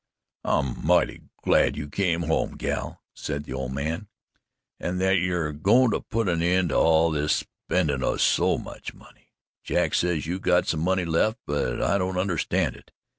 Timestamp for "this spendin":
7.11-8.01